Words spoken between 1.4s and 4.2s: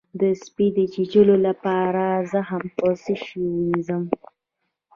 لپاره زخم په څه شی ووینځم؟